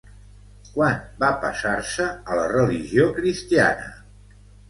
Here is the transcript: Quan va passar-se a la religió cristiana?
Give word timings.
Quan 0.77 0.95
va 1.23 1.27
passar-se 1.43 2.07
a 2.35 2.39
la 2.41 2.47
religió 2.53 3.05
cristiana? 3.21 3.89